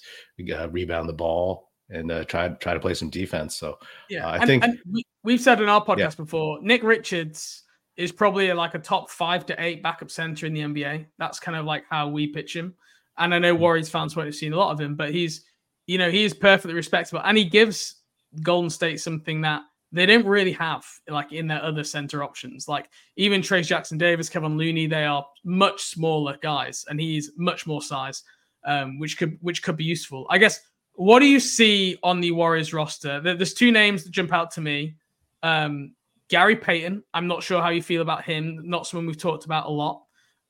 [0.53, 3.57] uh, rebound the ball and uh, try try to play some defense.
[3.57, 3.77] So
[4.09, 4.79] yeah, uh, I and, think and
[5.23, 6.23] we, have said in our podcast yeah.
[6.23, 7.63] before, Nick Richards
[7.97, 11.07] is probably like a top five to eight backup center in the NBA.
[11.17, 12.75] That's kind of like how we pitch him.
[13.17, 13.61] And I know hmm.
[13.61, 15.43] Warriors fans won't have seen a lot of him, but he's
[15.87, 17.95] you know, he is perfectly respectable and he gives
[18.43, 19.63] Golden State something that
[19.97, 22.67] they don't really have like in their other center options.
[22.67, 27.65] Like even Trayce Jackson Davis, Kevin Looney, they are much smaller guys and he's much
[27.65, 28.23] more size,
[28.65, 30.27] um, which could which could be useful.
[30.29, 30.61] I guess
[30.93, 33.21] what do you see on the Warriors roster?
[33.21, 34.95] There's two names that jump out to me.
[35.43, 35.93] Um,
[36.29, 39.67] Gary Payton, I'm not sure how you feel about him, not someone we've talked about
[39.67, 40.03] a lot.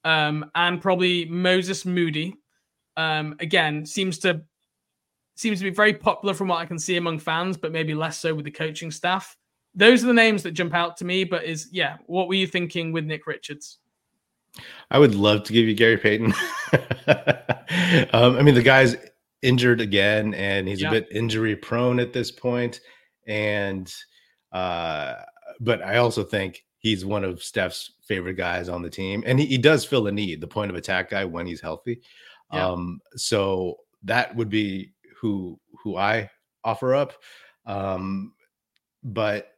[0.04, 2.34] Um, and probably Moses Moody.
[2.96, 4.42] Um, again, seems to
[5.38, 8.18] seems to be very popular from what I can see among fans, but maybe less
[8.18, 9.38] so with the coaching staff.
[9.76, 11.24] Those are the names that jump out to me.
[11.24, 13.78] But is yeah, what were you thinking with Nick Richards?
[14.90, 16.34] I would love to give you Gary Payton.
[18.14, 18.96] um, I mean, the guy's
[19.44, 20.90] injured again, and he's yeah.
[20.90, 22.82] a bit injury prone at this point.
[23.28, 23.94] And
[24.52, 25.16] uh,
[25.60, 29.46] but I also think he's one of Steph's favorite guys on the team, and he,
[29.46, 32.02] he does fill a need, the point of attack guy when he's healthy.
[32.52, 32.70] Yeah.
[32.70, 36.30] Um, so that would be who who I
[36.64, 37.14] offer up.
[37.66, 38.34] Um,
[39.04, 39.50] but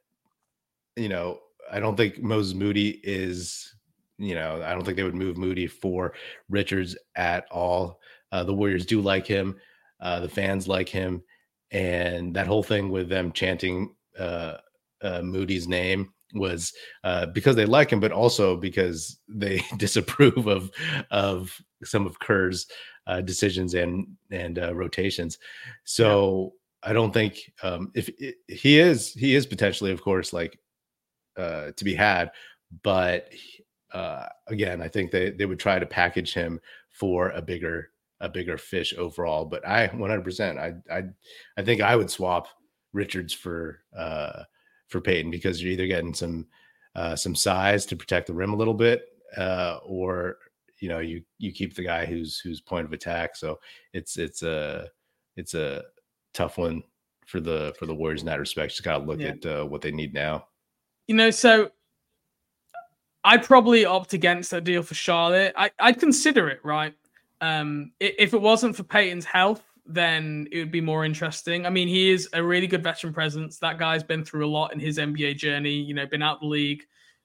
[0.96, 1.40] you know,
[1.72, 3.74] I don't think Moses Moody is.
[4.18, 6.14] You know, I don't think they would move Moody for
[6.50, 8.02] Richards at all.
[8.34, 9.56] Uh, the Warriors do like him.
[10.02, 11.24] Uh, the fans like him,
[11.72, 14.58] and that whole thing with them chanting uh,
[15.02, 20.72] uh Moody's name was uh, because they like him, but also because they disapprove of
[21.12, 22.68] of some of Kerr's
[23.08, 25.38] uh, decisions and and uh, rotations.
[25.84, 26.92] So yeah.
[26.92, 30.60] I don't think um, if it, he is he is potentially, of course, like
[31.38, 32.32] uh, to be had,
[32.84, 33.30] but
[33.94, 36.60] uh, again, I think they they would try to package him
[36.92, 39.46] for a bigger a bigger fish overall.
[39.46, 41.04] But I 100 I I
[41.58, 42.48] I think I would swap
[42.94, 44.44] Richards for uh,
[44.90, 46.48] for Payton because you're either getting some
[46.96, 49.04] uh, some size to protect the rim a little bit,
[49.38, 50.38] uh, or
[50.80, 53.36] you know you you keep the guy who's who's point of attack.
[53.36, 53.60] So
[53.94, 54.90] it's it's a
[55.36, 55.84] it's a
[56.34, 56.84] tough one
[57.26, 58.72] for the for the Warriors in that respect.
[58.72, 59.28] Just gotta look yeah.
[59.28, 60.48] at uh, what they need now.
[61.08, 61.72] You know, so
[63.24, 65.54] I'd probably opt against that deal for Charlotte.
[65.58, 66.94] I, I'd consider it, right?
[67.42, 71.66] Um, if it wasn't for Payton's health, then it would be more interesting.
[71.66, 73.58] I mean, he is a really good veteran presence.
[73.58, 75.74] That guy's been through a lot in his NBA journey.
[75.74, 76.84] You know, been out the league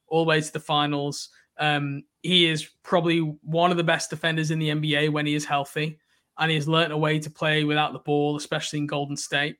[0.09, 1.29] all the way to the finals.
[1.59, 5.45] Um, he is probably one of the best defenders in the NBA when he is
[5.45, 5.99] healthy,
[6.39, 9.57] and he has learned a way to play without the ball, especially in Golden State.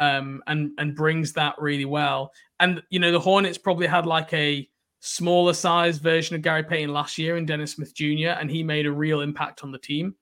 [0.00, 2.32] um, and and brings that really well.
[2.60, 4.68] And you know, the Hornets probably had like a
[5.00, 8.86] smaller size version of Gary Payton last year in Dennis Smith Jr., and he made
[8.86, 10.14] a real impact on the team.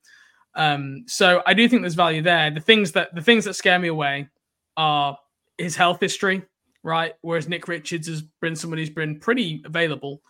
[0.55, 2.51] Um, so I do think there's value there.
[2.51, 4.29] The things that the things that scare me away
[4.77, 5.17] are
[5.59, 6.43] his health history,
[6.83, 7.15] right?
[7.23, 10.23] Whereas Nick Richards has been somebody who's been pretty available.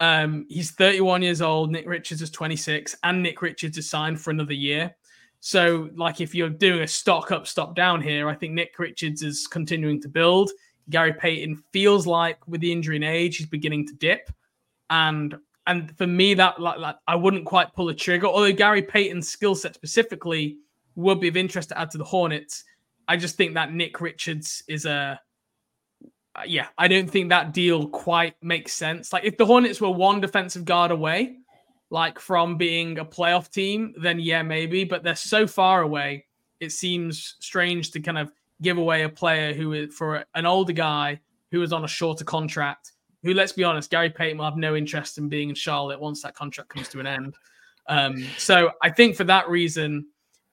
[0.00, 1.70] Um, he's 31 years old.
[1.70, 4.94] Nick Richards is 26, and Nick Richards is signed for another year.
[5.40, 9.22] So, like, if you're doing a stock up, stock down here, I think Nick Richards
[9.22, 10.50] is continuing to build.
[10.90, 14.30] Gary Payton feels like with the injury and age, he's beginning to dip.
[14.90, 15.36] And
[15.68, 18.26] and for me, that like, like I wouldn't quite pull a trigger.
[18.26, 20.56] Although Gary Payton's skill set specifically
[20.96, 22.64] would be of interest to add to the Hornets,
[23.06, 25.20] I just think that Nick Richards is a
[26.34, 29.12] uh, yeah, I don't think that deal quite makes sense.
[29.12, 31.36] Like if the Hornets were one defensive guard away,
[31.90, 34.84] like from being a playoff team, then yeah, maybe.
[34.84, 36.26] But they're so far away,
[36.60, 40.72] it seems strange to kind of give away a player who is for an older
[40.72, 42.92] guy who is on a shorter contract.
[43.22, 46.22] Who, let's be honest, Gary Payton will have no interest in being in Charlotte once
[46.22, 47.34] that contract comes to an end.
[47.88, 50.06] Um, so I think for that reason,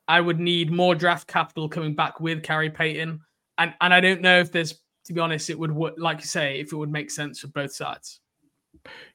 [0.07, 3.19] I would need more draft capital coming back with Gary Payton,
[3.57, 6.59] and and I don't know if there's, to be honest, it would like you say
[6.59, 8.19] if it would make sense for both sides.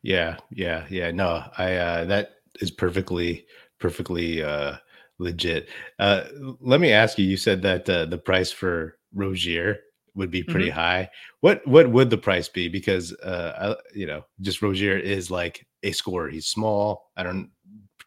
[0.02, 1.10] Yeah, yeah, yeah.
[1.10, 3.46] No, I uh, that is perfectly
[3.78, 4.76] perfectly uh,
[5.18, 5.68] legit.
[5.98, 6.24] Uh,
[6.60, 7.24] let me ask you.
[7.24, 9.80] You said that uh, the price for Rozier
[10.20, 10.78] would be pretty mm-hmm.
[10.78, 11.10] high.
[11.40, 12.68] What what would the price be?
[12.68, 16.28] Because uh, I, you know, just Rozier is like a scorer.
[16.28, 17.10] He's small.
[17.16, 17.50] I don't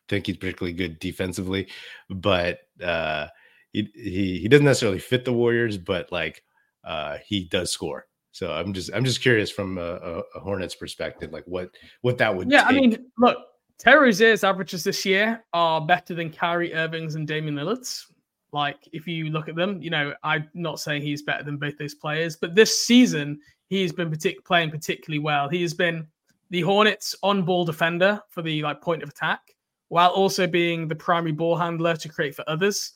[0.07, 1.67] think he's particularly good defensively,
[2.09, 3.27] but uh,
[3.73, 6.43] he he he doesn't necessarily fit the Warriors, but like
[6.85, 8.05] uh, he does score.
[8.31, 11.71] So I'm just I'm just curious from a, a Hornets perspective, like what
[12.01, 12.49] what that would.
[12.49, 12.69] Yeah, take.
[12.69, 13.37] I mean, look,
[13.79, 18.07] Terry Rozier's averages this year are better than Kyrie Irving's and Damian Lillard's.
[18.53, 21.77] Like, if you look at them, you know, I'm not saying he's better than both
[21.77, 25.49] those players, but this season he's been partic- playing particularly well.
[25.49, 26.07] He has been
[26.51, 29.41] the Hornets' on-ball defender for the like point of attack,
[29.89, 32.93] while also being the primary ball handler to create for others,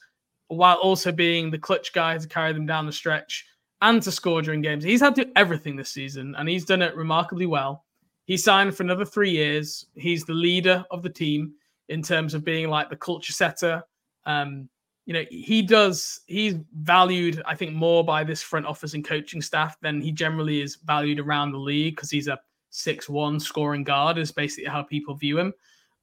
[0.48, 3.46] while also being the clutch guy to carry them down the stretch
[3.82, 4.84] and to score during games.
[4.84, 7.84] He's had to do everything this season, and he's done it remarkably well.
[8.26, 9.88] He signed for another three years.
[9.96, 11.54] He's the leader of the team
[11.90, 13.84] in terms of being like the culture setter.
[14.26, 14.70] Um,
[15.08, 19.42] you know, he does, he's valued, I think, more by this front office and coaching
[19.42, 22.38] staff than he generally is valued around the league because he's a
[22.72, 25.54] six-one scoring guard, is basically how people view him.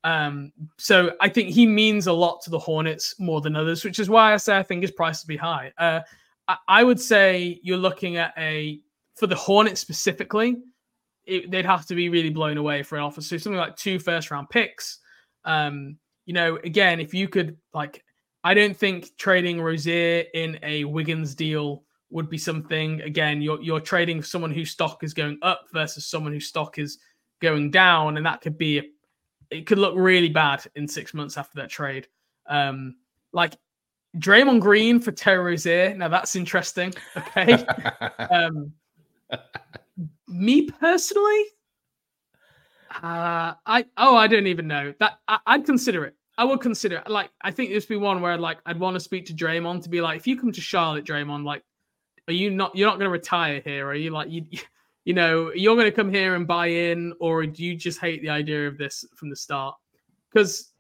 [0.05, 3.99] Um, so I think he means a lot to the Hornets more than others, which
[3.99, 5.73] is why I say I think his price will be high.
[5.79, 6.01] Uh,
[6.49, 8.81] I, I would say you're looking at a
[9.17, 10.57] for the Hornets specifically,
[11.25, 13.23] it, they'd have to be really blown away for an offer.
[13.23, 14.99] So something like two first round picks.
[15.45, 18.04] Um, you know, again, if you could like,
[18.45, 23.01] I don't think trading Rozier in a Wiggins deal would be something.
[23.01, 26.99] Again, you're you're trading someone whose stock is going up versus someone whose stock is
[27.41, 28.83] going down, and that could be a,
[29.51, 32.07] it could look really bad in six months after that trade.
[32.47, 32.97] Um,
[33.33, 33.57] like
[34.19, 35.95] Draymond Green for Terry Rozier.
[35.97, 36.93] Now that's interesting.
[37.17, 37.65] Okay.
[38.31, 38.73] um,
[40.29, 41.45] me personally,
[43.03, 46.15] uh, I oh I don't even know that I, would consider it.
[46.37, 47.03] I would consider.
[47.07, 49.83] Like I think this would be one where like I'd want to speak to Draymond
[49.83, 51.63] to be like, if you come to Charlotte, Draymond, like,
[52.29, 53.87] are you not you're not going to retire here?
[53.87, 54.45] Are you like you?
[55.05, 58.23] You know, you're going to come here and buy in, or do you just hate
[58.23, 59.77] the idea of this from the start?
[60.33, 60.73] Because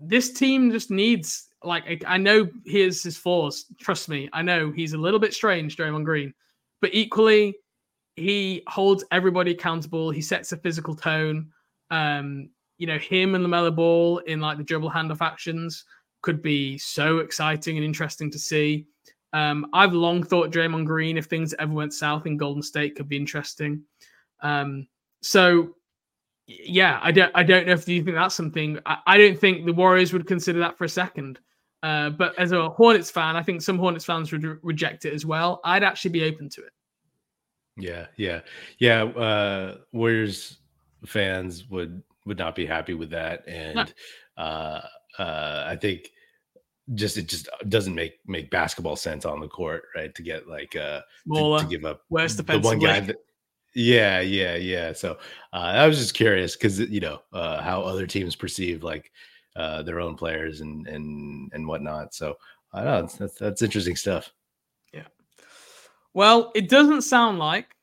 [0.00, 3.66] this team just needs like I know here's his flaws.
[3.78, 6.34] Trust me, I know he's a little bit strange, Draymond Green,
[6.80, 7.54] but equally
[8.16, 10.10] he holds everybody accountable.
[10.10, 11.50] He sets a physical tone.
[11.90, 15.84] Um, you know, him and LaMelo Ball in like the dribble handoff actions
[16.22, 18.86] could be so exciting and interesting to see.
[19.34, 23.06] Um, I've long thought Draymond Green, if things ever went south in Golden State, could
[23.06, 23.82] be interesting.
[24.42, 24.88] Um,
[25.20, 25.76] so
[26.46, 29.66] yeah, I don't I don't know if you think that's something I, I don't think
[29.66, 31.38] the Warriors would consider that for a second.
[31.82, 35.12] Uh, but as a Hornets fan, I think some Hornets fans would re- reject it
[35.12, 35.60] as well.
[35.64, 36.72] I'd actually be open to it.
[37.76, 38.40] Yeah, yeah,
[38.78, 39.04] yeah.
[39.04, 40.58] Uh, Warriors
[41.04, 43.92] fans would would not be happy with that, and
[44.36, 44.42] no.
[44.42, 44.80] uh,
[45.18, 46.10] uh, I think
[46.94, 50.14] just it just doesn't make make basketball sense on the court, right?
[50.14, 51.00] To get like uh
[51.32, 53.16] to, to give up West the one guy that.
[53.74, 54.92] Yeah, yeah, yeah.
[54.92, 55.12] So
[55.52, 59.12] uh, I was just curious because you know uh, how other teams perceive like
[59.56, 62.14] uh, their own players and and and whatnot.
[62.14, 62.36] So
[62.72, 64.32] I don't know that's that's interesting stuff.
[64.92, 65.06] Yeah.
[66.14, 67.76] Well, it doesn't sound like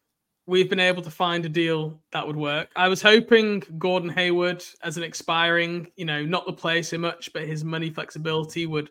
[0.47, 2.69] we've been able to find a deal that would work.
[2.75, 7.31] I was hoping Gordon Hayward as an expiring, you know, not the play so much,
[7.33, 8.89] but his money flexibility would,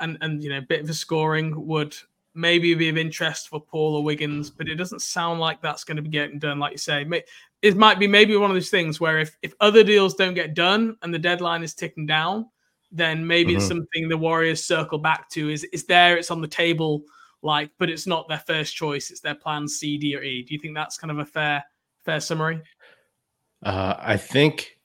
[0.00, 1.94] and and you know, a bit of a scoring would
[2.34, 5.96] maybe be of interest for Paul or Wiggins, but it doesn't sound like that's going
[5.96, 6.58] to be getting done.
[6.58, 7.06] Like you say,
[7.62, 10.54] it might be maybe one of those things where if if other deals don't get
[10.54, 12.46] done and the deadline is ticking down,
[12.90, 13.58] then maybe mm-hmm.
[13.58, 15.50] it's something the Warriors circle back to.
[15.50, 17.02] Is it's there, it's on the table,
[17.42, 19.10] like, but it's not their first choice.
[19.10, 20.42] It's their plan C, D, or E.
[20.42, 21.64] Do you think that's kind of a fair
[22.04, 22.62] fair summary?
[23.62, 24.78] Uh, I think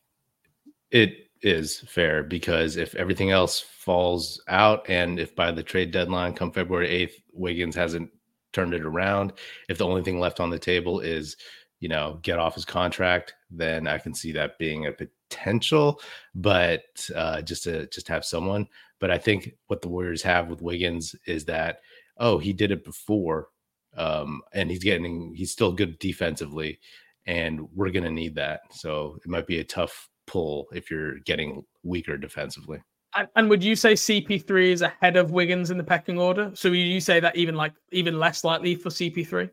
[0.92, 6.34] it is fair because if everything else falls out and if by the trade deadline
[6.34, 8.10] come February 8th, Wiggins hasn't
[8.52, 9.34] turned it around,
[9.70, 11.38] if the only thing left on the table is,
[11.80, 16.02] you know, get off his contract, then I can see that being a potential,
[16.34, 18.68] but uh, just to just have someone.
[19.00, 21.82] But I think what the Warriors have with Wiggins is that,
[22.18, 23.50] oh, he did it before.
[23.98, 26.80] Um, and he's getting he's still good defensively,
[27.26, 28.62] and we're gonna need that.
[28.72, 32.82] So it might be a tough pull if you're getting weaker defensively.
[33.16, 36.52] And, and would you say CP3 is ahead of Wiggins in the pecking order?
[36.54, 39.50] So would you say that even like even less likely for CP3?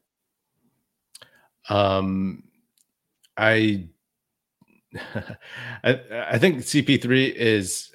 [1.68, 2.42] Um,
[3.36, 3.88] I,
[5.84, 7.92] I, I think CP3 is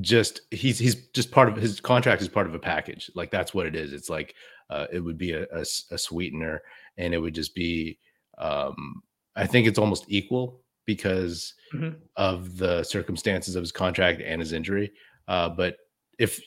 [0.00, 3.10] just he's he's just part of his contract is part of a package.
[3.14, 3.92] Like that's what it is.
[3.92, 4.34] It's like
[4.70, 6.62] uh, it would be a, a, a sweetener,
[6.96, 7.98] and it would just be.
[8.38, 9.02] Um,
[9.36, 11.96] I think it's almost equal because mm-hmm.
[12.16, 14.92] of the circumstances of his contract and his injury.
[15.28, 15.76] Uh, but
[16.18, 16.40] if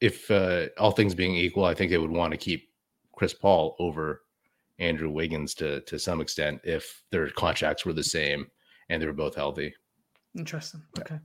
[0.00, 2.68] if uh, all things being equal, I think they would want to keep
[3.12, 4.22] Chris Paul over
[4.78, 8.46] Andrew Wiggins to to some extent if their contracts were the same
[8.88, 9.74] and they were both healthy.
[10.36, 10.82] Interesting.
[10.98, 11.18] Okay.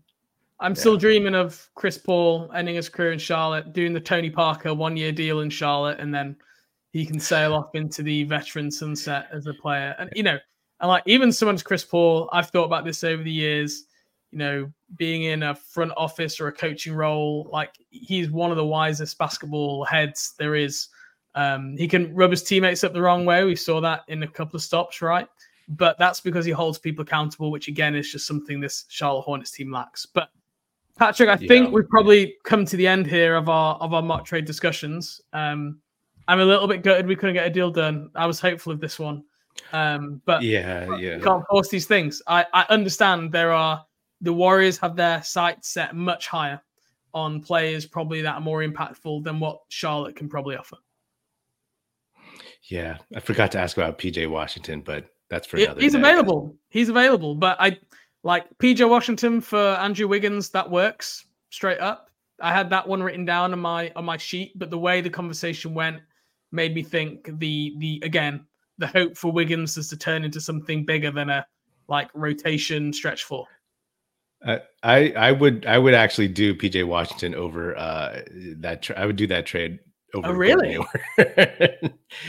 [0.62, 0.80] I'm yeah.
[0.80, 4.96] still dreaming of Chris Paul ending his career in Charlotte, doing the Tony Parker one
[4.96, 6.36] year deal in Charlotte, and then
[6.92, 9.96] he can sail off into the veteran sunset as a player.
[9.98, 10.38] And you know,
[10.80, 13.86] and like even someone as Chris Paul, I've thought about this over the years.
[14.32, 18.58] You know, being in a front office or a coaching role, like he's one of
[18.58, 20.88] the wisest basketball heads there is.
[21.34, 23.44] Um, he can rub his teammates up the wrong way.
[23.44, 25.28] We saw that in a couple of stops, right?
[25.70, 29.52] But that's because he holds people accountable, which again is just something this Charlotte Hornets
[29.52, 30.06] team lacks.
[30.06, 30.30] But
[30.98, 31.48] Patrick, I yeah.
[31.48, 35.22] think we've probably come to the end here of our of our mock trade discussions.
[35.34, 35.80] Um,
[36.28, 38.10] I'm a little bit gutted we couldn't get a deal done.
[38.16, 39.24] I was hopeful of this one.
[39.74, 42.22] Um, but yeah, yeah, you can't force these things.
[42.28, 43.86] I, I understand there are
[44.22, 46.62] the Warriors have their sights set much higher
[47.14, 50.78] on players probably that are more impactful than what Charlotte can probably offer.
[52.64, 55.82] Yeah, I forgot to ask about PJ Washington, but that's for another.
[55.82, 56.00] He's day.
[56.00, 56.56] available.
[56.70, 57.78] He's available, but I
[58.24, 60.50] like PJ Washington for Andrew Wiggins.
[60.50, 62.10] That works straight up.
[62.40, 65.10] I had that one written down on my on my sheet, but the way the
[65.10, 66.02] conversation went
[66.52, 68.46] made me think the the again
[68.78, 71.46] the hope for Wiggins is to turn into something bigger than a
[71.88, 73.46] like rotation stretch four.
[74.46, 78.22] Uh, I I would I would actually do PJ Washington over uh
[78.58, 79.80] that tra- I would do that trade
[80.16, 80.28] over.
[80.28, 80.80] Oh really?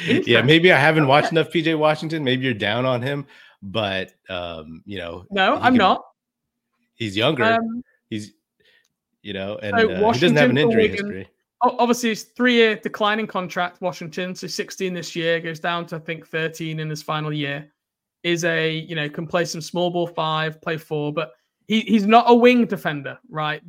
[0.06, 2.22] yeah, maybe I haven't watched enough PJ Washington.
[2.22, 3.26] Maybe you're down on him,
[3.62, 6.04] but um, you know, no, I'm can, not.
[6.94, 7.44] He's younger.
[7.44, 8.32] Um, he's
[9.22, 11.28] you know, and so uh, he doesn't have an injury history
[11.62, 15.98] obviously it's three year declining contract washington so 16 this year goes down to i
[15.98, 17.70] think 13 in his final year
[18.22, 21.32] is a you know can play some small ball five play four but
[21.68, 23.62] he, he's not a wing defender right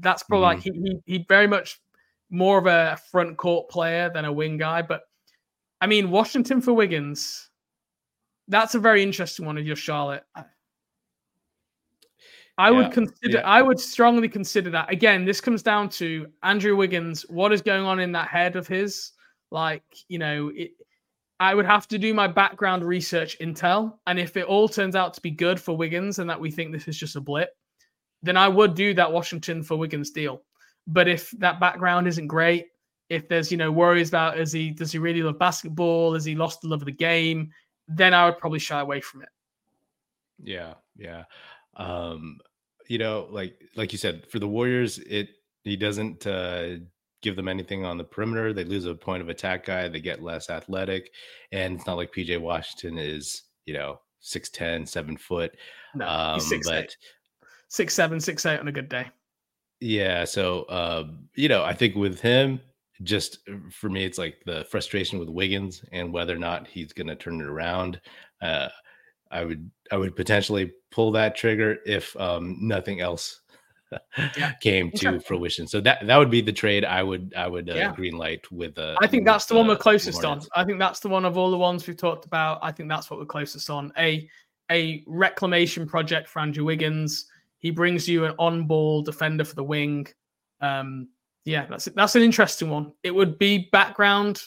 [0.00, 0.48] that's probably mm.
[0.48, 1.80] like he, he he very much
[2.30, 5.02] more of a front court player than a wing guy but
[5.80, 7.50] i mean washington for wiggins
[8.52, 10.24] that's a very interesting one of your charlotte
[12.58, 13.38] I yeah, would consider.
[13.38, 13.46] Yeah.
[13.46, 14.90] I would strongly consider that.
[14.90, 17.22] Again, this comes down to Andrew Wiggins.
[17.28, 19.12] What is going on in that head of his?
[19.50, 20.72] Like, you know, it,
[21.40, 25.14] I would have to do my background research intel, and if it all turns out
[25.14, 27.50] to be good for Wiggins and that we think this is just a blip,
[28.22, 30.42] then I would do that Washington for Wiggins deal.
[30.86, 32.66] But if that background isn't great,
[33.08, 36.14] if there's you know worries about is he does he really love basketball?
[36.14, 37.50] Has he lost the love of the game?
[37.88, 39.28] Then I would probably shy away from it.
[40.42, 41.24] Yeah, yeah.
[41.76, 42.38] Um,
[42.88, 45.28] you know, like like you said, for the Warriors, it
[45.64, 46.76] he doesn't uh,
[47.22, 48.52] give them anything on the perimeter.
[48.52, 49.88] They lose a point of attack guy.
[49.88, 51.10] They get less athletic,
[51.52, 55.56] and it's not like PJ Washington is you know 6'10", 7 foot.
[55.94, 56.96] No, um, he's six but eight.
[57.68, 59.06] six seven, six eight on a good day.
[59.80, 61.04] Yeah, so uh,
[61.34, 62.60] you know, I think with him,
[63.02, 66.92] just uh, for me, it's like the frustration with Wiggins and whether or not he's
[66.92, 68.00] going to turn it around.
[68.40, 68.68] Uh,
[69.30, 73.40] I would I would potentially pull that trigger if um, nothing else
[74.36, 74.52] yeah.
[74.60, 75.66] came to fruition.
[75.66, 77.94] So that that would be the trade I would I would uh, yeah.
[77.94, 78.78] green light with.
[78.78, 80.40] Uh, I think that's the one we're closest on.
[80.54, 82.58] I think that's the one of all the ones we've talked about.
[82.62, 83.92] I think that's what we're closest on.
[83.98, 84.28] A
[84.70, 87.26] a reclamation project for Andrew Wiggins.
[87.58, 90.06] He brings you an on-ball defender for the wing.
[90.60, 91.08] Um,
[91.44, 92.92] Yeah, that's that's an interesting one.
[93.02, 94.42] It would be background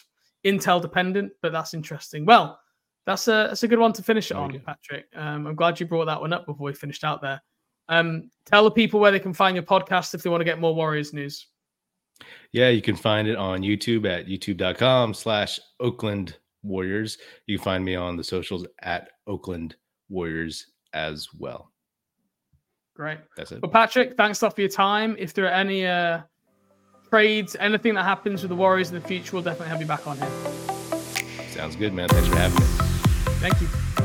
[0.45, 2.25] intel dependent, but that's interesting.
[2.25, 2.59] Well,
[3.05, 5.05] that's a that's a good one to finish it on, Patrick.
[5.15, 7.41] Um, I'm glad you brought that one up before we finished out there.
[7.89, 10.59] Um, tell the people where they can find your podcast if they want to get
[10.59, 11.47] more Warriors news.
[12.51, 17.17] Yeah, you can find it on YouTube at youtube.com slash Oakland Warriors.
[17.45, 19.75] You can find me on the socials at Oakland
[20.09, 21.71] Warriors as well.
[22.95, 23.19] Great.
[23.35, 23.61] That's it.
[23.61, 25.15] Well, Patrick, thanks a lot for your time.
[25.19, 26.21] If there are any uh,
[27.09, 30.05] trades, anything that happens with the Warriors in the future, we'll definitely have you back
[30.07, 30.29] on here.
[31.49, 32.09] Sounds good, man.
[32.09, 32.65] Thanks for having me.
[33.39, 34.04] Thank you.